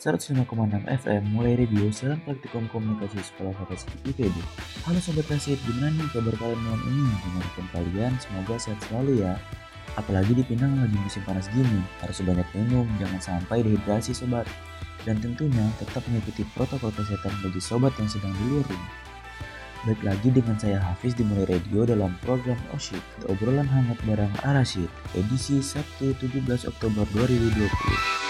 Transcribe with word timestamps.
105,6 0.00 0.48
FM 0.88 1.22
mulai 1.36 1.60
radio 1.60 1.92
siaran 1.92 2.16
praktikum 2.24 2.64
komunikasi 2.72 3.20
sekolah 3.20 3.52
vokasi 3.52 3.84
IPB. 4.08 4.32
Halo 4.88 4.96
Sobat 4.96 5.28
Rasid, 5.28 5.60
gimana 5.68 5.92
nih 5.92 6.08
kabar 6.08 6.32
kalian 6.40 6.56
malam 6.56 6.80
ini? 6.88 7.04
Di 7.04 7.28
mana 7.36 7.48
pun 7.52 7.66
kalian, 7.68 8.12
semoga 8.16 8.56
sehat 8.56 8.80
selalu 8.88 9.20
ya. 9.20 9.36
Apalagi 10.00 10.32
di 10.32 10.40
Pinang 10.40 10.80
lagi 10.80 10.96
musim 10.96 11.20
panas 11.28 11.52
gini, 11.52 11.84
harus 12.00 12.16
banyak 12.24 12.48
minum, 12.56 12.88
jangan 12.96 13.20
sampai 13.20 13.60
dehidrasi 13.60 14.16
sobat. 14.16 14.48
Dan 15.04 15.20
tentunya 15.20 15.68
tetap 15.76 16.00
mengikuti 16.08 16.48
protokol 16.56 16.96
kesehatan 16.96 17.36
bagi 17.44 17.60
sobat 17.60 17.92
yang 18.00 18.08
sedang 18.08 18.32
di 18.32 18.44
luar 18.56 18.64
rumah. 18.72 18.92
Baik 19.84 20.00
lagi 20.00 20.28
dengan 20.32 20.56
saya 20.56 20.80
Hafiz 20.80 21.12
di 21.12 21.28
Mulai 21.28 21.60
Radio 21.60 21.84
dalam 21.84 22.16
program 22.24 22.56
Oshit, 22.72 23.04
obrolan 23.28 23.68
hangat 23.68 24.00
barang 24.08 24.32
Arasid, 24.48 24.88
edisi 25.12 25.60
Sabtu 25.60 26.16
17 26.16 26.72
Oktober 26.72 27.04
2020. 27.12 28.29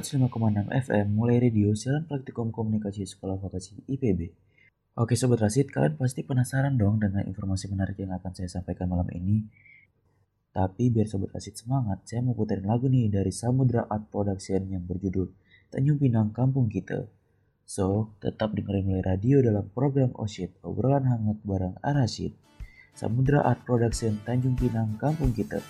105,6 0.00 0.72
FM 0.72 1.06
mulai 1.12 1.36
radio 1.36 1.76
siaran 1.76 2.08
praktikum 2.08 2.48
komunikasi 2.48 3.04
sekolah 3.04 3.36
vokasi 3.36 3.84
IPB. 3.84 4.32
Oke 4.96 5.12
Sobat 5.20 5.44
Rasid, 5.44 5.68
kalian 5.68 6.00
pasti 6.00 6.24
penasaran 6.24 6.80
dong 6.80 6.96
dengan 6.96 7.20
informasi 7.28 7.68
menarik 7.68 8.00
yang 8.00 8.16
akan 8.16 8.32
saya 8.32 8.48
sampaikan 8.48 8.88
malam 8.88 9.04
ini. 9.12 9.44
Tapi 10.48 10.88
biar 10.88 11.04
Sobat 11.04 11.36
Rasid 11.36 11.60
semangat, 11.60 12.08
saya 12.08 12.24
mau 12.24 12.32
puterin 12.32 12.64
lagu 12.64 12.88
nih 12.88 13.12
dari 13.12 13.28
Samudra 13.28 13.84
Art 13.84 14.08
Production 14.08 14.64
yang 14.72 14.88
berjudul 14.88 15.28
Tanjung 15.68 16.00
Pinang 16.00 16.32
Kampung 16.32 16.72
Kita. 16.72 17.04
So, 17.68 18.16
tetap 18.24 18.56
dengerin 18.56 18.88
mulai 18.88 19.04
radio 19.04 19.44
dalam 19.44 19.68
program 19.76 20.16
Oshit, 20.16 20.56
obrolan 20.64 21.04
hangat 21.04 21.36
bareng 21.44 21.76
Arasid. 21.84 22.32
Samudra 22.96 23.44
Art 23.44 23.60
Production 23.68 24.16
Tanjung 24.24 24.56
Pinang 24.56 24.96
Kampung 24.96 25.36
Kita. 25.36 25.60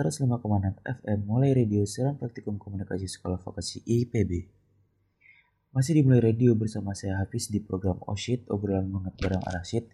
105,6 0.00 0.80
FM 0.80 1.18
mulai 1.28 1.52
radio 1.52 1.84
siaran 1.84 2.16
praktikum 2.16 2.56
komunikasi 2.56 3.04
sekolah 3.04 3.36
vokasi 3.36 3.84
IPB. 3.84 4.48
Masih 5.76 6.00
dimulai 6.00 6.24
radio 6.24 6.56
bersama 6.56 6.96
saya 6.96 7.20
Hafiz 7.20 7.52
di 7.52 7.60
program 7.60 8.00
Oshit, 8.08 8.48
obrolan 8.48 8.88
banget 8.88 9.12
bareng 9.20 9.44
Arasid. 9.44 9.92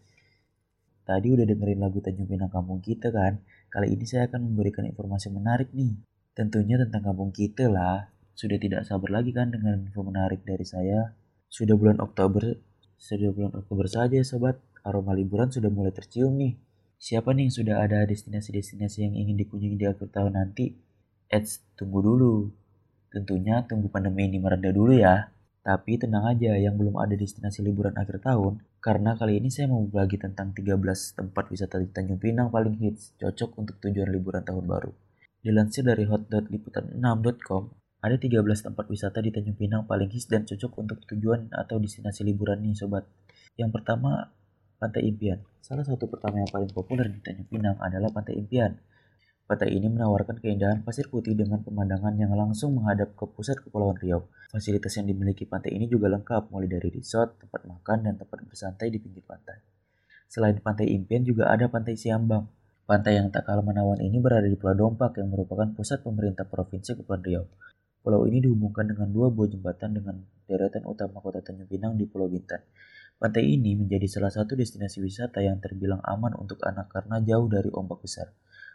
Tadi 1.03 1.26
udah 1.35 1.43
dengerin 1.43 1.82
lagu 1.82 1.99
Tanjung 1.99 2.31
Pinang 2.31 2.55
kampung 2.55 2.79
kita 2.79 3.11
kan? 3.11 3.43
Kali 3.67 3.99
ini 3.99 4.06
saya 4.06 4.31
akan 4.31 4.47
memberikan 4.47 4.87
informasi 4.87 5.26
menarik 5.35 5.75
nih. 5.75 5.99
Tentunya 6.38 6.79
tentang 6.79 7.03
kampung 7.03 7.35
kita 7.35 7.67
lah. 7.67 8.06
Sudah 8.31 8.62
tidak 8.62 8.87
sabar 8.87 9.11
lagi 9.11 9.35
kan 9.35 9.50
dengan 9.50 9.91
info 9.91 10.06
menarik 10.06 10.47
dari 10.47 10.62
saya. 10.62 11.19
Sudah 11.50 11.75
bulan 11.75 11.99
Oktober, 11.99 12.62
sudah 12.94 13.35
bulan 13.35 13.58
Oktober 13.58 13.91
saja 13.91 14.23
sobat. 14.23 14.62
Aroma 14.87 15.19
liburan 15.19 15.50
sudah 15.50 15.67
mulai 15.67 15.91
tercium 15.91 16.38
nih. 16.38 16.66
Siapa 16.96 17.37
nih 17.37 17.48
yang 17.48 17.54
sudah 17.54 17.76
ada 17.84 18.08
destinasi-destinasi 18.08 19.04
yang 19.04 19.14
ingin 19.14 19.37
dikunjungi 19.37 19.76
di 19.76 19.87
akhir 19.87 20.08
tahun 20.10 20.32
nanti? 20.37 20.72
Eits, 21.28 21.60
tunggu 21.76 22.00
dulu. 22.00 22.48
Tentunya 23.12 23.64
tunggu 23.69 23.93
pandemi 23.93 24.26
ini 24.26 24.40
mereda 24.40 24.72
dulu 24.72 24.96
ya. 24.96 25.28
Tapi 25.66 25.98
tenang 25.98 26.31
aja 26.31 26.54
yang 26.54 26.78
belum 26.78 26.94
ada 26.94 27.19
destinasi 27.19 27.58
liburan 27.58 27.98
akhir 27.98 28.22
tahun, 28.22 28.62
karena 28.78 29.19
kali 29.19 29.43
ini 29.43 29.50
saya 29.50 29.66
mau 29.66 29.82
berbagi 29.82 30.22
tentang 30.22 30.54
13 30.54 30.78
tempat 31.19 31.44
wisata 31.50 31.82
di 31.82 31.90
Tanjung 31.90 32.22
Pinang 32.22 32.54
paling 32.54 32.78
hits, 32.78 33.19
cocok 33.19 33.58
untuk 33.58 33.75
tujuan 33.82 34.14
liburan 34.14 34.46
tahun 34.46 34.62
baru. 34.62 34.94
Dilansir 35.43 35.82
dari 35.82 36.06
hot.liputan6.com, 36.06 37.62
ada 37.98 38.14
13 38.14 38.46
tempat 38.46 38.87
wisata 38.87 39.19
di 39.19 39.34
Tanjung 39.34 39.58
Pinang 39.58 39.90
paling 39.90 40.06
hits 40.06 40.31
dan 40.31 40.46
cocok 40.46 40.70
untuk 40.78 41.02
tujuan 41.10 41.50
atau 41.50 41.82
destinasi 41.82 42.22
liburan 42.22 42.62
nih 42.62 42.78
sobat. 42.78 43.02
Yang 43.58 43.82
pertama, 43.82 44.31
Pantai 44.76 45.08
Impian. 45.08 45.40
Salah 45.64 45.88
satu 45.88 46.05
pertama 46.05 46.44
yang 46.44 46.52
paling 46.52 46.69
populer 46.69 47.08
di 47.08 47.25
Tanjung 47.25 47.49
Pinang 47.49 47.81
adalah 47.81 48.12
Pantai 48.12 48.37
Impian. 48.37 48.76
Pantai 49.49 49.73
ini 49.73 49.88
menawarkan 49.88 50.37
keindahan 50.43 50.84
pasir 50.84 51.08
putih 51.08 51.32
dengan 51.32 51.64
pemandangan 51.64 52.12
yang 52.20 52.37
langsung 52.37 52.76
menghadap 52.76 53.17
ke 53.17 53.25
pusat 53.25 53.56
Kepulauan 53.64 53.96
Riau. 53.96 54.28
Fasilitas 54.52 54.93
yang 55.00 55.08
dimiliki 55.08 55.49
pantai 55.49 55.73
ini 55.81 55.88
juga 55.88 56.12
lengkap, 56.12 56.52
mulai 56.52 56.69
dari 56.69 56.93
resort, 56.93 57.40
tempat 57.40 57.64
makan, 57.64 58.05
dan 58.05 58.14
tempat 58.20 58.43
bersantai 58.44 58.93
di 58.93 59.00
pinggir 59.00 59.25
pantai. 59.25 59.56
Selain 60.28 60.58
Pantai 60.61 60.93
Impian 60.93 61.25
juga 61.25 61.49
ada 61.49 61.72
Pantai 61.72 61.96
Siambang. 61.96 62.44
Pantai 62.84 63.17
yang 63.17 63.32
tak 63.32 63.49
kalah 63.49 63.64
menawan 63.64 64.02
ini 64.02 64.20
berada 64.20 64.44
di 64.44 64.58
Pulau 64.61 64.76
Dompak 64.76 65.17
yang 65.17 65.32
merupakan 65.32 65.72
pusat 65.72 66.05
pemerintah 66.05 66.44
Provinsi 66.44 67.00
Kepulauan 67.00 67.25
Riau. 67.25 67.44
Pulau 68.05 68.29
ini 68.29 68.44
dihubungkan 68.44 68.87
dengan 68.87 69.08
dua 69.08 69.32
buah 69.32 69.49
jembatan 69.50 69.96
dengan 69.96 70.20
deretan 70.46 70.84
utama 70.84 71.22
kota 71.22 71.40
Tanjung 71.40 71.67
Pinang 71.67 71.96
di 71.96 72.05
Pulau 72.05 72.29
Bintan. 72.29 72.61
Pantai 73.17 73.49
ini 73.49 73.73
menjadi 73.73 74.05
salah 74.13 74.29
satu 74.29 74.53
destinasi 74.61 75.01
wisata 75.01 75.41
yang 75.41 75.57
terbilang 75.57 76.05
aman 76.05 76.37
untuk 76.37 76.61
anak 76.69 76.93
karena 76.93 77.17
jauh 77.25 77.49
dari 77.49 77.73
ombak 77.73 78.05
besar. 78.05 78.29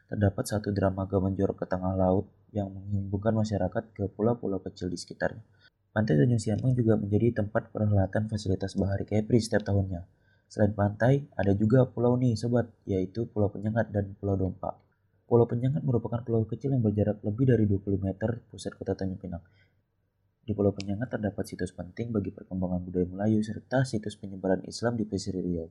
Terdapat 0.10 0.50
satu 0.50 0.74
dermaga 0.74 1.22
menjorok 1.22 1.62
ke 1.62 1.66
tengah 1.70 1.94
laut 1.94 2.26
yang 2.50 2.74
menghubungkan 2.74 3.38
masyarakat 3.38 3.94
ke 3.94 4.10
pulau-pulau 4.10 4.58
kecil 4.66 4.90
di 4.90 4.98
sekitarnya. 4.98 5.46
Pantai 5.94 6.18
Tanjung 6.18 6.42
Siambang 6.42 6.74
juga 6.74 6.98
menjadi 6.98 7.44
tempat 7.44 7.70
perhelatan 7.70 8.34
fasilitas 8.34 8.74
bahari 8.74 9.06
Kepri 9.06 9.38
setiap 9.38 9.62
tahunnya. 9.62 10.10
Selain 10.50 10.74
pantai, 10.74 11.30
ada 11.38 11.54
juga 11.54 11.86
pulau 11.86 12.18
nih 12.18 12.34
sobat, 12.34 12.68
yaitu 12.90 13.30
Pulau 13.30 13.54
Penyengat 13.54 13.94
dan 13.94 14.18
Pulau 14.18 14.36
Dompa. 14.36 14.76
Pulau 15.30 15.48
Penyengat 15.48 15.80
merupakan 15.86 16.20
pulau 16.28 16.44
kecil 16.44 16.76
yang 16.76 16.84
berjarak 16.84 17.24
lebih 17.24 17.46
dari 17.48 17.64
20 17.70 18.04
meter 18.04 18.44
pusat 18.52 18.76
kota 18.76 18.98
Tanjung 18.98 19.16
Pinang. 19.16 19.46
Di 20.42 20.58
Pulau 20.58 20.74
Penyengat 20.74 21.14
terdapat 21.14 21.46
situs 21.46 21.70
penting 21.70 22.10
bagi 22.10 22.34
perkembangan 22.34 22.82
budaya 22.82 23.06
Melayu 23.06 23.46
serta 23.46 23.86
situs 23.86 24.18
penyebaran 24.18 24.66
Islam 24.66 24.98
di 24.98 25.06
pesisir 25.06 25.38
Riau. 25.38 25.70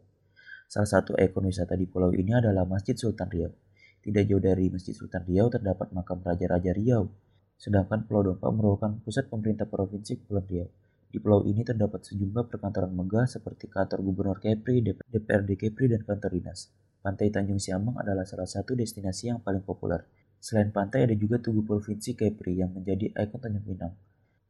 Salah 0.71 0.87
satu 0.87 1.19
ikon 1.19 1.51
wisata 1.51 1.75
di 1.75 1.91
pulau 1.91 2.15
ini 2.15 2.31
adalah 2.31 2.63
Masjid 2.63 2.95
Sultan 2.95 3.27
Riau. 3.27 3.51
Tidak 3.99 4.23
jauh 4.31 4.39
dari 4.39 4.71
Masjid 4.71 4.95
Sultan 4.95 5.27
Riau 5.27 5.51
terdapat 5.51 5.91
makam 5.91 6.23
Raja-Raja 6.23 6.71
Riau. 6.71 7.11
Sedangkan 7.59 8.07
Pulau 8.07 8.31
Dompa 8.31 8.47
merupakan 8.55 8.95
pusat 9.03 9.27
pemerintah 9.27 9.67
Provinsi 9.67 10.23
Kepulauan 10.23 10.47
Riau. 10.47 10.69
Di 11.11 11.19
pulau 11.19 11.43
ini 11.43 11.67
terdapat 11.67 12.07
sejumlah 12.07 12.47
perkantoran 12.47 12.95
megah 12.95 13.27
seperti 13.27 13.67
kantor 13.67 14.07
Gubernur 14.07 14.39
Kepri, 14.39 14.87
DPRD 14.87 15.59
Kepri, 15.59 15.91
dan 15.91 16.07
kantor 16.07 16.31
dinas. 16.31 16.71
Pantai 17.03 17.35
Tanjung 17.35 17.59
Siamang 17.59 17.99
adalah 17.99 18.23
salah 18.23 18.47
satu 18.47 18.79
destinasi 18.79 19.35
yang 19.35 19.43
paling 19.43 19.67
populer. 19.67 20.07
Selain 20.39 20.71
pantai 20.71 21.11
ada 21.11 21.17
juga 21.19 21.43
Tugu 21.43 21.67
Provinsi 21.67 22.15
Kepri 22.15 22.63
yang 22.63 22.71
menjadi 22.71 23.11
ikon 23.19 23.43
Tanjung 23.43 23.67
Pinang. 23.67 23.99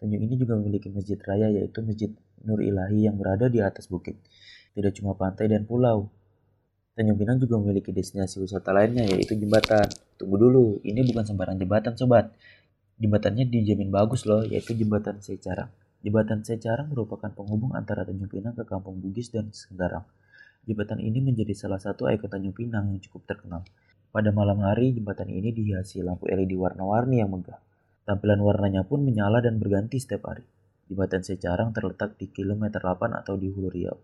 Tanjung 0.00 0.24
ini 0.24 0.34
juga 0.40 0.56
memiliki 0.56 0.88
masjid 0.88 1.20
raya 1.20 1.52
yaitu 1.52 1.84
Masjid 1.84 2.08
Nur 2.40 2.64
Ilahi 2.64 3.04
yang 3.04 3.20
berada 3.20 3.52
di 3.52 3.60
atas 3.60 3.84
bukit. 3.84 4.16
Tidak 4.72 4.96
cuma 4.96 5.12
pantai 5.12 5.52
dan 5.52 5.68
pulau. 5.68 6.08
Tanjung 6.96 7.20
Pinang 7.20 7.36
juga 7.36 7.60
memiliki 7.60 7.92
destinasi 7.92 8.40
wisata 8.40 8.72
lainnya 8.72 9.04
yaitu 9.04 9.36
jembatan. 9.36 9.84
Tunggu 10.16 10.40
dulu, 10.40 10.80
ini 10.88 11.04
bukan 11.04 11.28
sembarang 11.28 11.60
jembatan 11.60 12.00
sobat. 12.00 12.32
Jembatannya 13.00 13.48
dijamin 13.48 13.88
bagus 13.88 14.24
loh, 14.24 14.40
yaitu 14.44 14.76
jembatan 14.76 15.20
Secarang. 15.20 15.68
Jembatan 16.00 16.44
Secarang 16.44 16.88
merupakan 16.88 17.28
penghubung 17.32 17.76
antara 17.76 18.04
Tanjung 18.08 18.28
Pinang 18.28 18.56
ke 18.56 18.64
Kampung 18.64 19.00
Bugis 19.04 19.28
dan 19.28 19.52
Senggarang. 19.52 20.08
Jembatan 20.64 21.00
ini 21.00 21.24
menjadi 21.24 21.52
salah 21.52 21.80
satu 21.80 22.08
ikon 22.08 22.28
Tanjung 22.28 22.56
Pinang 22.56 22.92
yang 22.92 23.00
cukup 23.04 23.24
terkenal. 23.28 23.64
Pada 24.12 24.32
malam 24.32 24.60
hari, 24.64 24.96
jembatan 24.96 25.28
ini 25.28 25.52
dihiasi 25.52 26.04
lampu 26.04 26.28
LED 26.28 26.56
warna-warni 26.56 27.24
yang 27.24 27.32
megah. 27.32 27.69
Tampilan 28.10 28.42
warnanya 28.42 28.82
pun 28.82 29.06
menyala 29.06 29.38
dan 29.38 29.62
berganti 29.62 30.02
setiap 30.02 30.34
hari. 30.34 30.42
Jembatan 30.90 31.22
Secarang 31.22 31.70
terletak 31.70 32.18
di 32.18 32.26
kilometer 32.26 32.82
8 32.82 33.14
atau 33.14 33.38
di 33.38 33.46
Hulu 33.46 33.70
Riau, 33.70 33.94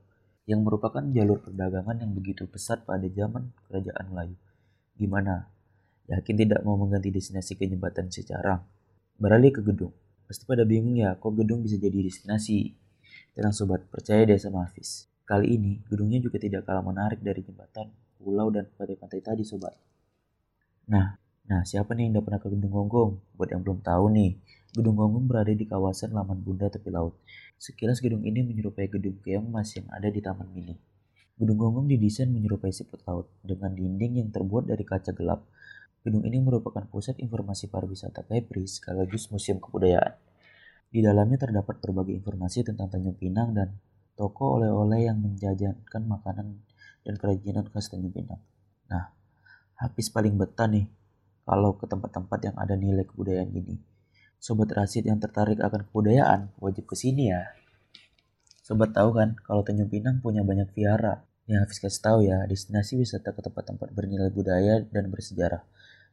yang 0.46 0.63
merupakan 0.63 1.03
jalur 1.10 1.43
perdagangan 1.43 2.06
yang 2.06 2.15
begitu 2.15 2.46
pesat 2.46 2.86
pada 2.86 3.03
zaman 3.10 3.51
Kerajaan 3.67 4.06
Melayu. 4.15 4.39
Gimana? 4.94 5.51
Yakin 6.06 6.39
tidak 6.39 6.63
mau 6.63 6.79
mengganti 6.79 7.10
destinasi 7.10 7.58
ke 7.58 7.67
Jembatan 7.67 8.06
Secarang? 8.06 8.63
Beralih 9.19 9.51
ke 9.51 9.67
gedung. 9.67 9.91
Pasti 10.31 10.46
pada 10.46 10.63
bingung 10.63 10.94
ya, 10.94 11.19
kok 11.19 11.34
gedung 11.34 11.67
bisa 11.67 11.75
jadi 11.75 11.98
destinasi? 11.98 12.79
Tenang 13.34 13.58
sobat, 13.58 13.91
percaya 13.91 14.22
deh 14.22 14.39
sama 14.39 14.70
Hafiz. 14.70 15.10
Kali 15.27 15.58
ini, 15.58 15.82
gedungnya 15.91 16.22
juga 16.22 16.39
tidak 16.39 16.63
kalah 16.63 16.86
menarik 16.86 17.19
dari 17.19 17.43
jembatan, 17.43 17.91
pulau, 18.22 18.55
dan 18.55 18.70
pantai-pantai 18.70 19.19
tadi 19.19 19.43
sobat. 19.43 19.75
Nah, 20.94 21.26
Nah, 21.46 21.62
siapa 21.62 21.94
nih 21.94 22.10
yang 22.10 22.19
udah 22.19 22.24
pernah 22.26 22.41
ke 22.43 22.48
Gedung 22.50 22.74
Gonggong? 22.74 23.12
Buat 23.38 23.55
yang 23.55 23.62
belum 23.62 23.79
tahu 23.79 24.10
nih, 24.10 24.34
Gedung 24.74 24.98
Gonggong 24.98 25.31
berada 25.31 25.55
di 25.55 25.62
kawasan 25.62 26.10
Laman 26.10 26.43
Bunda 26.43 26.67
tepi 26.67 26.91
laut. 26.91 27.15
Sekilas 27.56 28.03
gedung 28.03 28.26
ini 28.26 28.44
menyerupai 28.44 28.91
gedung 28.91 29.17
keong 29.24 29.48
mas 29.48 29.72
yang 29.79 29.88
ada 29.94 30.10
di 30.10 30.19
Taman 30.19 30.50
Mini. 30.50 30.76
Gedung 31.38 31.56
Gonggong 31.56 31.86
didesain 31.86 32.29
menyerupai 32.29 32.74
siput 32.74 32.98
laut 33.06 33.31
dengan 33.46 33.72
dinding 33.72 34.20
yang 34.20 34.29
terbuat 34.34 34.67
dari 34.67 34.82
kaca 34.82 35.15
gelap. 35.15 35.46
Gedung 36.03 36.26
ini 36.26 36.43
merupakan 36.43 36.82
pusat 36.91 37.17
informasi 37.22 37.70
pariwisata 37.70 38.26
Kepri 38.26 38.67
sekaligus 38.67 39.31
museum 39.31 39.62
kebudayaan. 39.62 40.19
Di 40.91 40.98
dalamnya 40.98 41.38
terdapat 41.38 41.79
berbagai 41.79 42.12
informasi 42.12 42.67
tentang 42.67 42.91
Tanjung 42.91 43.17
Pinang 43.17 43.55
dan 43.55 43.79
toko 44.19 44.58
oleh-oleh 44.58 45.06
yang 45.06 45.22
menjajakan 45.22 46.03
makanan 46.10 46.58
dan 47.06 47.15
kerajinan 47.15 47.70
khas 47.70 47.86
Tanjung 47.86 48.12
Pinang. 48.12 48.43
Nah, 48.91 49.15
habis 49.79 50.10
paling 50.10 50.34
betah 50.34 50.67
nih 50.67 50.91
kalau 51.46 51.79
ke 51.79 51.86
tempat-tempat 51.86 52.38
yang 52.43 52.56
ada 52.58 52.74
nilai 52.74 53.06
kebudayaan 53.06 53.55
ini. 53.55 53.79
Sobat 54.36 54.69
Rasid 54.74 55.06
yang 55.06 55.22
tertarik 55.22 55.62
akan 55.62 55.86
kebudayaan 55.88 56.50
wajib 56.58 56.91
ke 56.91 56.98
sini 56.98 57.31
ya. 57.31 57.55
Sobat 58.67 58.91
tahu 58.93 59.15
kan 59.15 59.38
kalau 59.46 59.62
Tanjung 59.62 59.86
Pinang 59.86 60.19
punya 60.19 60.43
banyak 60.43 60.69
vihara. 60.74 61.22
Yang 61.46 61.58
Hafiz 61.62 61.79
kasih 61.79 62.03
tahu 62.03 62.19
ya, 62.26 62.43
destinasi 62.50 62.98
wisata 62.98 63.31
ke 63.31 63.38
tempat-tempat 63.38 63.94
bernilai 63.94 64.34
budaya 64.34 64.82
dan 64.91 65.06
bersejarah, 65.15 65.62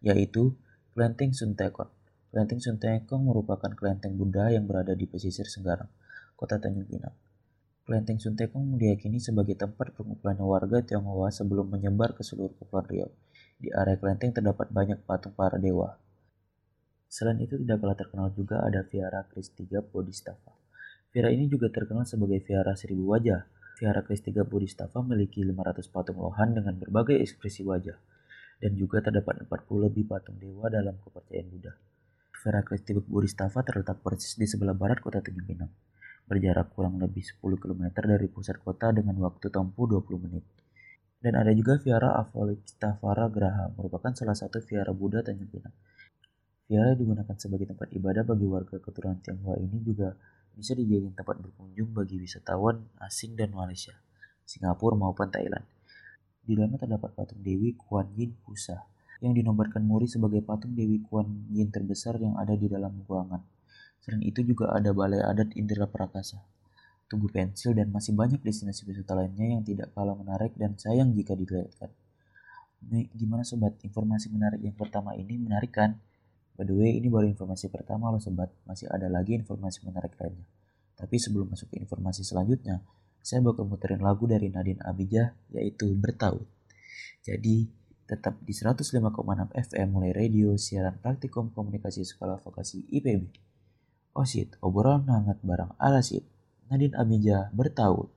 yaitu 0.05 0.53
Kelenteng 0.93 1.33
Suntekon. 1.33 1.89
Kelenteng 2.29 2.61
Suntekon 2.61 3.25
merupakan 3.25 3.73
kelenteng 3.73 4.13
Buddha 4.13 4.53
yang 4.53 4.69
berada 4.69 4.93
di 4.93 5.09
pesisir 5.09 5.49
Senggarang, 5.49 5.89
kota 6.37 6.61
Tanjung 6.61 6.85
Pinang. 6.85 7.17
Kelenteng 7.81 8.21
Suntekong 8.21 8.77
diyakini 8.77 9.17
sebagai 9.17 9.57
tempat 9.57 9.89
perkumpulan 9.97 10.37
warga 10.37 10.85
Tionghoa 10.85 11.33
sebelum 11.33 11.73
menyebar 11.73 12.13
ke 12.13 12.21
seluruh 12.21 12.53
Kepulauan 12.61 12.85
Riau. 12.93 13.09
Di 13.59 13.69
area 13.73 13.99
kelenteng 13.99 14.33
terdapat 14.33 14.69
banyak 14.69 15.03
patung 15.03 15.35
para 15.35 15.57
dewa. 15.57 15.97
Selain 17.07 17.37
itu 17.37 17.57
tidak 17.61 17.81
kalah 17.81 17.97
terkenal 17.97 18.27
juga 18.33 18.65
ada 18.65 18.81
Vihara 18.85 19.25
Kristiga 19.29 19.85
Bodhisattva. 19.85 20.53
Vihara 21.13 21.29
ini 21.29 21.45
juga 21.45 21.69
terkenal 21.69 22.09
sebagai 22.09 22.41
Vihara 22.41 22.73
Seribu 22.73 23.13
Wajah. 23.13 23.45
Vihara 23.77 24.01
Kristiga 24.01 24.41
Bodhisattva 24.41 25.05
memiliki 25.05 25.45
500 25.45 25.93
patung 25.93 26.17
lohan 26.17 26.57
dengan 26.57 26.73
berbagai 26.77 27.21
ekspresi 27.21 27.61
wajah. 27.61 27.97
Dan 28.57 28.73
juga 28.79 29.03
terdapat 29.03 29.45
40 29.45 29.85
lebih 29.89 30.09
patung 30.09 30.41
dewa 30.41 30.71
dalam 30.73 30.97
kepercayaan 31.01 31.47
Buddha. 31.53 31.73
Vihara 32.33 32.65
Kristiga 32.65 33.01
Bodhisattva 33.05 33.61
terletak 33.61 34.01
persis 34.01 34.33
di 34.33 34.49
sebelah 34.49 34.73
barat 34.73 34.97
kota 34.97 35.21
Tanjung 35.21 35.69
berjarak 36.23 36.71
kurang 36.71 36.99
lebih 37.03 37.23
10 37.23 37.59
km 37.59 37.83
dari 37.91 38.27
pusat 38.31 38.59
kota 38.63 38.95
dengan 38.95 39.19
waktu 39.19 39.51
tempuh 39.51 39.85
20 39.85 40.23
menit. 40.23 40.43
Dan 41.23 41.39
ada 41.39 41.55
juga 41.55 41.79
Vihara 41.79 42.19
Avalokiteshvara 42.19 43.31
Graha, 43.31 43.71
merupakan 43.79 44.11
salah 44.11 44.35
satu 44.35 44.59
Vihara 44.59 44.91
Buddha 44.91 45.23
Tanjung 45.23 45.47
Pinang. 45.47 45.71
Vihara 46.67 46.99
digunakan 46.99 47.31
sebagai 47.39 47.71
tempat 47.71 47.95
ibadah 47.95 48.27
bagi 48.27 48.43
warga 48.43 48.75
keturunan 48.75 49.23
Tionghoa 49.23 49.55
ini 49.55 49.79
juga 49.87 50.19
bisa 50.51 50.75
dijadikan 50.75 51.15
tempat 51.15 51.39
berkunjung 51.39 51.95
bagi 51.95 52.19
wisatawan 52.19 52.83
asing 52.99 53.39
dan 53.39 53.55
Malaysia, 53.55 53.95
Singapura 54.43 54.99
maupun 54.99 55.31
Thailand. 55.31 55.63
Di 56.43 56.59
dalamnya 56.59 56.83
terdapat 56.83 57.15
patung 57.15 57.39
Dewi 57.39 57.71
Kuan 57.79 58.11
Yin 58.19 58.35
Pusa 58.43 58.83
yang 59.23 59.31
dinobatkan 59.31 59.79
Muri 59.79 60.11
sebagai 60.11 60.43
patung 60.43 60.75
Dewi 60.75 60.99
Kuan 61.07 61.47
Yin 61.55 61.71
terbesar 61.71 62.19
yang 62.19 62.35
ada 62.35 62.51
di 62.51 62.67
dalam 62.67 62.99
ruangan. 63.07 63.39
Selain 64.03 64.19
itu 64.27 64.43
juga 64.43 64.75
ada 64.75 64.91
balai 64.91 65.23
adat 65.23 65.55
Indra 65.55 65.87
Prakasa, 65.87 66.43
tugu 67.13 67.29
pensil, 67.29 67.77
dan 67.77 67.93
masih 67.93 68.17
banyak 68.17 68.41
destinasi 68.41 68.89
wisata 68.89 69.13
lainnya 69.13 69.53
yang 69.53 69.61
tidak 69.61 69.93
kalah 69.93 70.17
menarik 70.17 70.57
dan 70.57 70.73
sayang 70.73 71.13
jika 71.13 71.37
dilihatkan. 71.37 71.93
Gimana 73.13 73.45
sobat, 73.45 73.77
informasi 73.85 74.33
menarik 74.33 74.65
yang 74.65 74.73
pertama 74.73 75.13
ini 75.13 75.37
menarik 75.37 75.69
kan? 75.69 76.01
By 76.57 76.65
the 76.65 76.73
way, 76.73 76.97
ini 76.97 77.13
baru 77.13 77.29
informasi 77.29 77.69
pertama 77.69 78.09
loh 78.09 78.17
sobat, 78.17 78.49
masih 78.65 78.89
ada 78.89 79.05
lagi 79.13 79.37
informasi 79.37 79.85
menarik 79.85 80.17
lainnya. 80.17 80.49
Tapi 80.97 81.15
sebelum 81.21 81.53
masuk 81.53 81.69
ke 81.69 81.77
informasi 81.77 82.25
selanjutnya, 82.25 82.81
saya 83.23 83.39
bakal 83.39 83.69
muterin 83.69 84.01
lagu 84.03 84.27
dari 84.27 84.49
Nadine 84.51 84.83
Abijah 84.83 85.31
yaitu 85.53 85.93
Bertaut. 85.95 86.45
Jadi, 87.23 87.69
tetap 88.03 88.35
di 88.43 88.51
105,6 88.51 88.99
FM 89.55 89.87
mulai 89.89 90.11
radio 90.11 90.59
siaran 90.59 90.99
praktikum 90.99 91.55
komunikasi 91.55 92.03
sekolah 92.03 92.43
vokasi 92.43 92.83
IPB. 92.91 93.31
Osit, 94.13 94.59
obrolan 94.61 95.07
hangat 95.07 95.39
barang 95.41 95.79
Alasit, 95.79 96.27
Nadine 96.73 96.97
Abijah 96.97 97.53
Bertaut. 97.53 98.09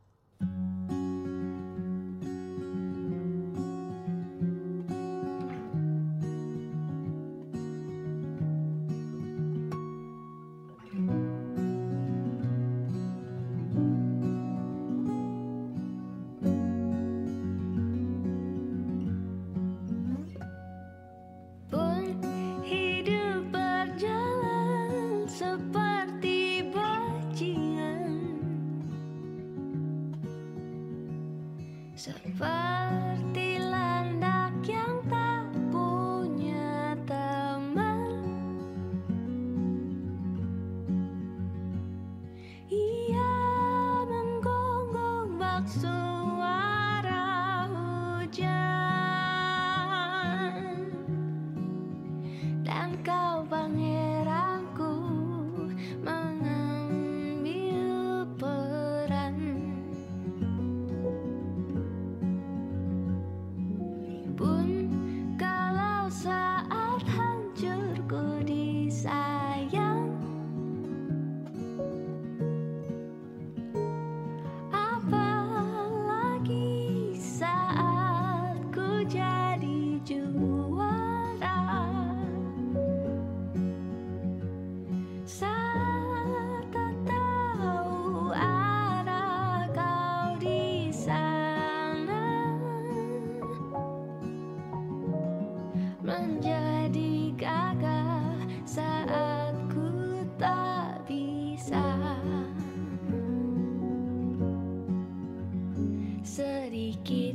speaking. 107.04 107.25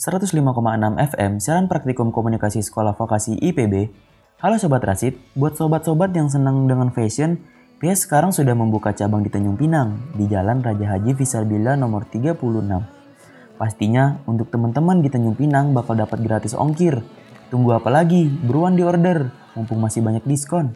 105,6 0.00 0.32
FM 0.96 1.44
siaran 1.44 1.68
praktikum 1.68 2.08
komunikasi 2.08 2.64
sekolah 2.64 2.96
vokasi 2.96 3.36
IPB. 3.36 3.92
Halo 4.40 4.56
Sobat 4.56 4.80
Rasid, 4.80 5.20
buat 5.36 5.60
sobat-sobat 5.60 6.16
yang 6.16 6.32
senang 6.32 6.64
dengan 6.64 6.88
fashion, 6.88 7.36
PS 7.84 8.08
sekarang 8.08 8.32
sudah 8.32 8.56
membuka 8.56 8.96
cabang 8.96 9.20
di 9.20 9.28
Tanjung 9.28 9.60
Pinang, 9.60 10.00
di 10.16 10.24
Jalan 10.24 10.64
Raja 10.64 10.96
Haji 10.96 11.12
Fisarbila 11.12 11.76
nomor 11.76 12.08
36. 12.08 12.32
Pastinya 13.60 14.24
untuk 14.24 14.48
teman-teman 14.48 15.04
di 15.04 15.12
Tanjung 15.12 15.36
Pinang 15.36 15.76
bakal 15.76 16.00
dapat 16.00 16.24
gratis 16.24 16.56
ongkir. 16.56 17.04
Tunggu 17.52 17.76
apa 17.76 17.92
lagi? 17.92 18.24
Buruan 18.24 18.80
di 18.80 18.80
order, 18.80 19.28
mumpung 19.52 19.84
masih 19.84 20.00
banyak 20.00 20.24
diskon. 20.24 20.72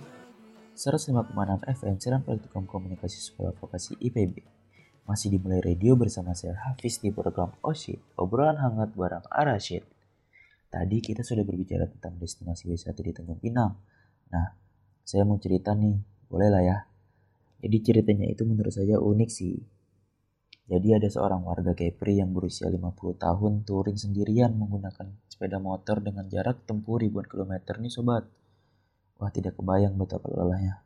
105,6 0.76 1.32
FM 1.64 1.96
siaran 1.96 2.20
praktikum 2.20 2.68
komunikasi 2.68 3.24
sekolah 3.24 3.56
vokasi 3.56 3.96
IPB. 4.04 4.63
Masih 5.04 5.36
dimulai 5.36 5.60
radio 5.60 6.00
bersama 6.00 6.32
saya 6.32 6.56
Hafiz 6.64 6.96
di 6.96 7.12
program 7.12 7.52
Oshit, 7.60 8.00
obrolan 8.16 8.56
hangat 8.56 8.96
barang 8.96 9.28
Arashid. 9.28 9.84
Tadi 10.72 11.04
kita 11.04 11.20
sudah 11.20 11.44
berbicara 11.44 11.84
tentang 11.84 12.16
destinasi 12.16 12.72
wisata 12.72 13.04
di 13.04 13.12
Tanjung 13.12 13.36
Pinang. 13.36 13.76
Nah, 14.32 14.48
saya 15.04 15.28
mau 15.28 15.36
cerita 15.36 15.76
nih, 15.76 16.00
boleh 16.24 16.48
lah 16.48 16.62
ya. 16.64 16.78
Jadi 17.60 17.76
ceritanya 17.84 18.26
itu 18.32 18.48
menurut 18.48 18.72
saya 18.72 18.96
unik 18.96 19.30
sih. 19.30 19.60
Jadi 20.64 20.96
ada 20.96 21.08
seorang 21.12 21.44
warga 21.44 21.76
Kepri 21.76 22.24
yang 22.24 22.32
berusia 22.32 22.72
50 22.72 23.20
tahun 23.20 23.52
touring 23.68 24.00
sendirian 24.00 24.56
menggunakan 24.56 25.12
sepeda 25.28 25.60
motor 25.60 26.00
dengan 26.00 26.24
jarak 26.32 26.64
tempuh 26.64 26.96
ribuan 26.96 27.28
kilometer 27.28 27.76
nih 27.76 27.92
sobat. 27.92 28.24
Wah 29.20 29.28
tidak 29.28 29.60
kebayang 29.60 30.00
betapa 30.00 30.32
lelahnya. 30.32 30.80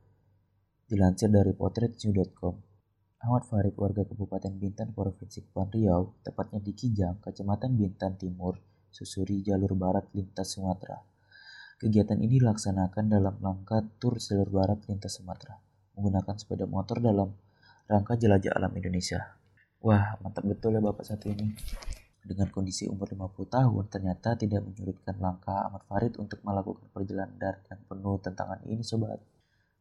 Dilansir 0.90 1.31
dari 1.31 1.54
potretnew.com, 1.54 2.67
Ahmad 3.18 3.42
Farid 3.50 3.74
warga 3.74 4.07
Kabupaten 4.07 4.54
Bintan 4.54 4.94
Provinsi 4.94 5.42
Kepulauan 5.42 5.74
Riau, 5.74 6.02
tepatnya 6.22 6.62
di 6.62 6.70
Kijang, 6.70 7.18
Kecamatan 7.18 7.74
Bintan 7.74 8.14
Timur, 8.14 8.54
Susuri 8.94 9.42
Jalur 9.42 9.74
Barat 9.74 10.07
Lintas 10.14 10.54
Sumatera. 10.54 11.02
Kegiatan 11.78 12.18
ini 12.18 12.38
dilaksanakan 12.42 13.04
dalam 13.07 13.38
rangka 13.38 13.87
tur 14.02 14.18
jalur 14.18 14.50
barat 14.50 14.83
lintas 14.90 15.22
Sumatera, 15.22 15.54
menggunakan 15.94 16.35
sepeda 16.35 16.66
motor 16.66 16.98
dalam 16.98 17.31
rangka 17.87 18.18
jelajah 18.18 18.50
alam 18.59 18.74
Indonesia. 18.74 19.38
Wah, 19.78 20.18
mantap 20.18 20.42
betul 20.42 20.74
ya 20.74 20.83
Bapak 20.83 21.07
satu 21.07 21.31
ini. 21.31 21.54
Dengan 22.18 22.50
kondisi 22.50 22.90
umur 22.90 23.07
50 23.07 23.46
tahun, 23.46 23.85
ternyata 23.94 24.35
tidak 24.35 24.66
menyurutkan 24.66 25.22
langkah 25.22 25.70
Ahmad 25.70 25.87
Farid 25.87 26.18
untuk 26.18 26.42
melakukan 26.42 26.90
perjalanan 26.90 27.35
darat 27.38 27.62
yang 27.70 27.83
penuh 27.87 28.14
tantangan 28.26 28.59
ini 28.66 28.83
sobat. 28.83 29.22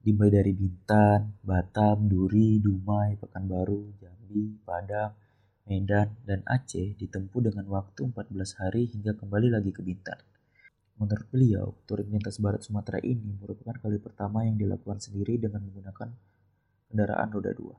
Dimulai 0.07 0.39
dari 0.39 0.55
Bintan, 0.55 1.35
Batam, 1.43 2.07
Duri, 2.07 2.63
Dumai, 2.63 3.19
Pekanbaru, 3.19 3.91
Jambi, 3.99 4.55
Padang, 4.63 5.11
Medan, 5.67 6.15
dan 6.23 6.47
Aceh 6.47 6.95
ditempuh 6.95 7.51
dengan 7.51 7.67
waktu 7.67 8.15
14 8.15 8.55
hari 8.55 8.87
hingga 8.87 9.19
kembali 9.19 9.51
lagi 9.51 9.75
ke 9.75 9.83
Bintan. 9.83 10.15
Menurut 10.95 11.27
beliau, 11.27 11.75
touring 11.83 12.07
lintas 12.07 12.39
barat 12.39 12.63
Sumatera 12.63 13.03
ini 13.03 13.35
merupakan 13.35 13.75
kali 13.75 13.99
pertama 13.99 14.47
yang 14.47 14.55
dilakukan 14.55 15.03
sendiri 15.03 15.43
dengan 15.43 15.67
menggunakan 15.67 16.07
kendaraan 16.87 17.27
roda 17.27 17.51
dua. 17.51 17.75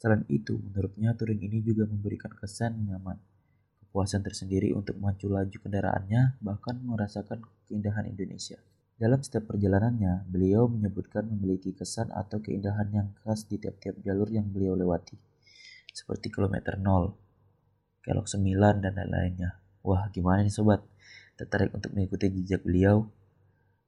Selain 0.00 0.24
itu, 0.32 0.56
menurutnya 0.56 1.12
touring 1.12 1.44
ini 1.44 1.60
juga 1.60 1.84
memberikan 1.84 2.32
kesan 2.40 2.88
nyaman, 2.88 3.20
kepuasan 3.84 4.24
tersendiri 4.24 4.72
untuk 4.72 4.96
maju 4.96 5.44
laju 5.44 5.56
kendaraannya, 5.60 6.40
bahkan 6.40 6.80
merasakan 6.80 7.44
keindahan 7.68 8.08
Indonesia. 8.08 8.56
Dalam 9.00 9.24
setiap 9.24 9.48
perjalanannya, 9.48 10.28
beliau 10.28 10.68
menyebutkan 10.68 11.24
memiliki 11.24 11.72
kesan 11.72 12.12
atau 12.12 12.36
keindahan 12.44 12.84
yang 12.92 13.08
khas 13.24 13.48
di 13.48 13.56
tiap-tiap 13.56 13.96
jalur 14.04 14.28
yang 14.28 14.44
beliau 14.52 14.76
lewati, 14.76 15.16
seperti 15.88 16.28
kilometer 16.28 16.76
0, 16.76 17.16
kelok 18.04 18.28
9, 18.28 18.84
dan 18.84 18.92
lain-lainnya. 18.92 19.56
Wah, 19.80 20.12
gimana 20.12 20.44
nih 20.44 20.52
sobat? 20.52 20.84
Tertarik 21.32 21.72
untuk 21.72 21.96
mengikuti 21.96 22.28
jejak 22.28 22.60
beliau? 22.60 23.08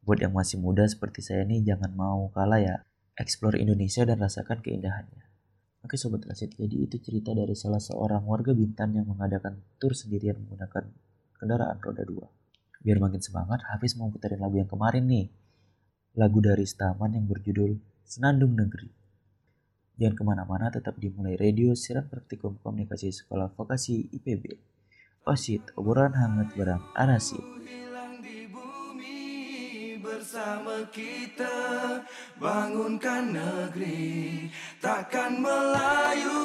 Buat 0.00 0.24
yang 0.24 0.32
masih 0.32 0.56
muda 0.56 0.88
seperti 0.88 1.20
saya 1.20 1.44
nih, 1.44 1.60
jangan 1.60 1.92
mau 1.92 2.32
kalah 2.32 2.64
ya. 2.64 2.76
Explore 3.12 3.60
Indonesia 3.60 4.08
dan 4.08 4.16
rasakan 4.16 4.64
keindahannya. 4.64 5.28
Oke 5.84 6.00
Sobat 6.00 6.24
Rasid, 6.24 6.56
jadi 6.56 6.88
itu 6.88 6.96
cerita 7.02 7.36
dari 7.36 7.52
salah 7.52 7.82
seorang 7.82 8.24
warga 8.24 8.56
Bintan 8.56 8.96
yang 8.96 9.12
mengadakan 9.12 9.60
tur 9.76 9.92
sendirian 9.92 10.40
menggunakan 10.40 10.88
kendaraan 11.36 11.76
roda 11.84 12.06
dua. 12.08 12.41
Biar 12.82 12.98
makin 12.98 13.22
semangat, 13.22 13.62
Hafiz 13.70 13.94
mau 13.94 14.10
putarin 14.10 14.42
lagu 14.42 14.58
yang 14.58 14.66
kemarin 14.66 15.06
nih. 15.06 15.26
Lagu 16.18 16.42
dari 16.42 16.66
Staman 16.66 17.14
yang 17.14 17.30
berjudul 17.30 17.78
Senandung 18.02 18.58
Negeri. 18.58 18.90
Jangan 20.02 20.14
ke 20.18 20.22
mana-mana, 20.26 20.66
tetap 20.68 20.98
dimulai 20.98 21.38
radio 21.38 21.78
siaran 21.78 22.10
praktikum 22.10 22.58
komunikasi 22.58 23.14
sekolah 23.14 23.54
vokasi 23.54 24.10
IPB. 24.10 24.58
Osit, 25.30 25.62
obrolan 25.78 26.18
hangat 26.18 26.50
barang 26.58 26.82
Anasid 26.98 27.62
bersama 30.22 30.86
kita 30.94 31.98
bangunkan 32.38 33.34
negeri 33.34 34.46
takkan 34.78 35.42
melayu 35.42 36.42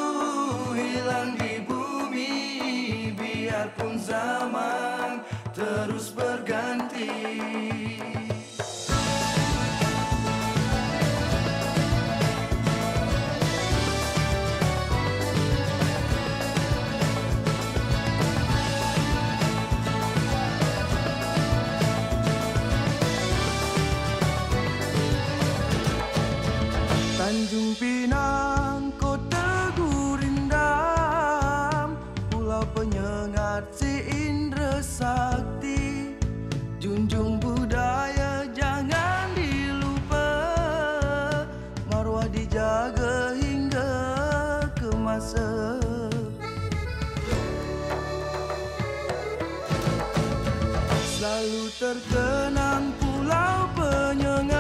hilang 0.73 1.37
di 1.37 1.61
bumi 1.61 2.33
biarpun 3.13 4.01
zaman 4.01 4.86
terus 5.57 6.13
berganti. 6.13 7.09
Tanjung 27.17 27.73
Pinang, 27.81 28.06
Selalu 51.17 51.65
terkenang 51.81 52.93
pulau 53.01 53.57
penyengat 53.73 54.56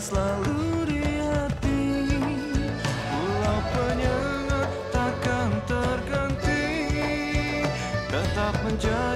selalu 0.00 0.88
di 0.88 1.04
hati. 1.20 2.08
Pulau 3.12 3.60
penyengat 3.68 4.70
takkan 4.88 5.50
terganti 5.68 6.64
Tetap 8.08 8.54
menjadi 8.64 9.09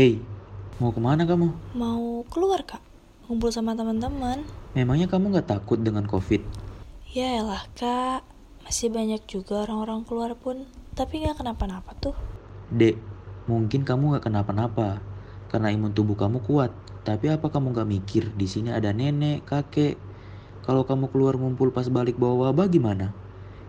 Hei, 0.00 0.16
mau 0.80 0.96
ke 0.96 0.96
mana 0.96 1.28
kamu? 1.28 1.76
Mau 1.76 2.24
keluar 2.32 2.64
kak? 2.64 2.80
Ngumpul 3.28 3.52
sama 3.52 3.76
teman-teman? 3.76 4.40
Memangnya 4.72 5.04
kamu 5.04 5.28
nggak 5.28 5.52
takut 5.52 5.76
dengan 5.76 6.08
covid? 6.08 6.40
Ya 7.12 7.36
elah 7.36 7.60
kak, 7.76 8.24
masih 8.64 8.88
banyak 8.88 9.20
juga 9.28 9.60
orang-orang 9.68 10.08
keluar 10.08 10.32
pun, 10.40 10.64
tapi 10.96 11.20
nggak 11.20 11.44
kenapa-napa 11.44 11.92
tuh. 12.00 12.16
Dek, 12.72 12.96
mungkin 13.44 13.84
kamu 13.84 14.16
nggak 14.16 14.24
kenapa-napa 14.24 15.04
karena 15.52 15.68
imun 15.68 15.92
tubuh 15.92 16.16
kamu 16.16 16.40
kuat. 16.48 16.72
Tapi 17.04 17.36
apa 17.36 17.52
kamu 17.52 17.76
nggak 17.76 17.90
mikir 18.00 18.32
di 18.32 18.48
sini 18.48 18.72
ada 18.72 18.96
nenek, 18.96 19.44
kakek? 19.44 20.00
Kalau 20.64 20.88
kamu 20.88 21.12
keluar 21.12 21.36
ngumpul 21.36 21.76
pas 21.76 21.92
balik 21.92 22.16
bawa 22.16 22.48
wabah 22.48 22.72
gimana? 22.72 23.12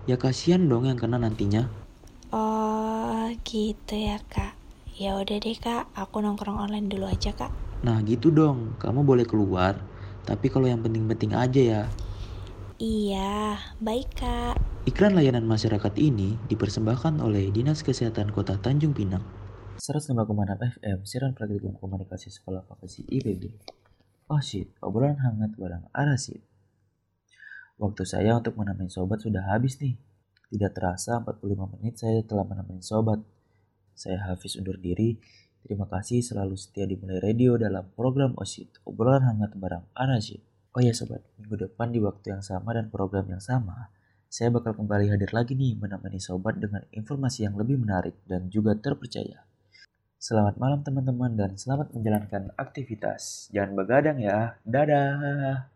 Ya 0.07 0.15
kasihan 0.15 0.63
dong 0.63 0.87
yang 0.87 0.95
kena 0.95 1.19
nantinya. 1.19 1.67
Oh 2.31 3.27
gitu 3.43 3.99
ya 3.99 4.15
kak. 4.31 4.60
Ya 5.01 5.17
udah 5.17 5.41
deh 5.41 5.57
kak, 5.57 5.89
aku 5.97 6.21
nongkrong 6.21 6.61
online 6.61 6.85
dulu 6.85 7.09
aja 7.09 7.33
kak. 7.33 7.49
Nah 7.81 8.05
gitu 8.05 8.29
dong, 8.29 8.77
kamu 8.77 9.01
boleh 9.01 9.25
keluar. 9.25 9.81
Tapi 10.29 10.45
kalau 10.45 10.69
yang 10.69 10.85
penting-penting 10.85 11.33
aja 11.33 11.57
ya. 11.57 11.83
Iya, 12.77 13.57
baik 13.81 14.13
kak. 14.13 14.61
Iklan 14.85 15.17
layanan 15.17 15.49
masyarakat 15.49 15.97
ini 15.97 16.37
dipersembahkan 16.45 17.17
oleh 17.17 17.49
Dinas 17.49 17.81
Kesehatan 17.81 18.29
Kota 18.29 18.61
Tanjung 18.61 18.93
Pinang. 18.93 19.25
105,6 19.81 20.13
FM, 20.77 20.97
siaran 21.01 21.33
praktikum 21.33 21.81
komunikasi 21.81 22.29
sekolah 22.29 22.61
vokasi 22.69 23.01
IPB. 23.09 23.57
Oh 24.29 24.37
shit, 24.37 24.69
obrolan 24.85 25.17
hangat 25.17 25.57
barang 25.57 25.89
Arasid. 25.97 26.45
Waktu 27.81 28.05
saya 28.05 28.37
untuk 28.37 28.53
menemani 28.53 28.93
sobat 28.93 29.25
sudah 29.25 29.49
habis 29.49 29.81
nih. 29.81 29.97
Tidak 30.53 30.69
terasa 30.77 31.17
45 31.25 31.73
menit 31.73 31.97
saya 31.97 32.21
telah 32.21 32.45
menemani 32.45 32.85
sobat. 32.85 33.40
Saya 34.01 34.17
Hafiz 34.25 34.57
undur 34.57 34.81
diri. 34.81 35.21
Terima 35.61 35.85
kasih 35.85 36.25
selalu 36.25 36.57
setia 36.57 36.89
dimulai 36.89 37.21
radio 37.21 37.53
dalam 37.53 37.85
program 37.93 38.33
OSIT, 38.33 38.81
obrolan 38.81 39.21
hangat 39.21 39.53
barang 39.53 39.93
Arasid. 39.93 40.41
Oh 40.73 40.81
ya 40.81 40.89
sobat, 40.89 41.21
minggu 41.37 41.69
depan 41.69 41.93
di 41.93 42.01
waktu 42.01 42.33
yang 42.33 42.41
sama 42.41 42.73
dan 42.73 42.89
program 42.89 43.29
yang 43.29 43.43
sama, 43.43 43.93
saya 44.25 44.49
bakal 44.49 44.73
kembali 44.73 45.13
hadir 45.13 45.29
lagi 45.29 45.53
nih 45.53 45.77
menemani 45.77 46.17
sobat 46.17 46.57
dengan 46.57 46.81
informasi 46.89 47.45
yang 47.45 47.53
lebih 47.53 47.77
menarik 47.77 48.17
dan 48.25 48.49
juga 48.49 48.73
terpercaya. 48.73 49.45
Selamat 50.17 50.57
malam 50.57 50.81
teman-teman 50.81 51.37
dan 51.37 51.53
selamat 51.53 51.93
menjalankan 51.93 52.57
aktivitas. 52.57 53.53
Jangan 53.53 53.77
begadang 53.77 54.17
ya. 54.17 54.57
Dadah. 54.65 55.70